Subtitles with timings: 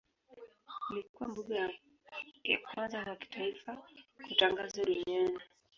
[0.91, 1.69] Ilikuwa mbuga
[2.43, 3.77] ya kwanza wa kitaifa
[4.27, 5.39] kutangazwa duniani.